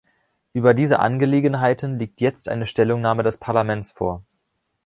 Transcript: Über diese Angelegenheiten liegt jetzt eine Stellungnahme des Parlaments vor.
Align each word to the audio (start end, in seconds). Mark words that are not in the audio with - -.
Über 0.53 0.73
diese 0.73 0.97
Angelegenheiten 0.97 1.99
liegt 1.99 2.21
jetzt 2.21 2.49
eine 2.49 2.65
Stellungnahme 2.65 3.21
des 3.21 3.37
Parlaments 3.37 3.91
vor. 3.91 4.23